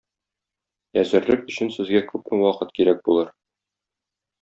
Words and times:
Әзерлек 1.01 1.45
өчен 1.53 1.71
сезгә 1.77 2.03
күпме 2.15 2.43
вакыт 2.49 2.77
кирәк 2.81 3.09
булыр? 3.11 3.33